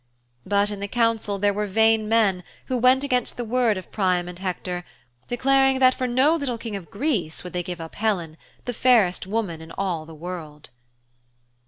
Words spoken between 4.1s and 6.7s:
and Hector, declaring that for no little